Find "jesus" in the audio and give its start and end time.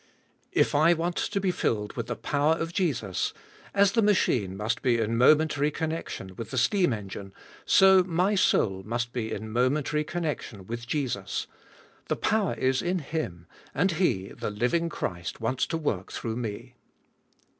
2.73-3.35, 10.87-11.45